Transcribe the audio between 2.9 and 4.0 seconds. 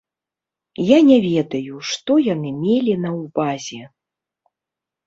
на ўвазе.